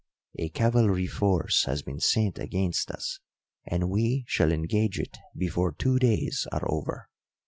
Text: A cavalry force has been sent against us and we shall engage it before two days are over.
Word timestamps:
A 0.39 0.49
cavalry 0.49 1.05
force 1.05 1.65
has 1.65 1.83
been 1.83 1.99
sent 1.99 2.39
against 2.39 2.89
us 2.89 3.19
and 3.67 3.87
we 3.91 4.25
shall 4.27 4.51
engage 4.51 4.97
it 4.97 5.15
before 5.37 5.73
two 5.73 5.99
days 5.99 6.47
are 6.51 6.67
over. 6.67 7.07